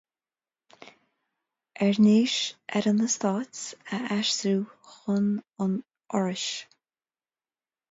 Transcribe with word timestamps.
Airnéis 1.87 2.37
ar 2.79 2.85
an 2.93 3.03
Eastát 3.09 3.55
a 3.99 4.01
aistriú 4.17 4.59
chun 4.89 5.31
an 5.67 5.79
Fhorais. 5.85 6.49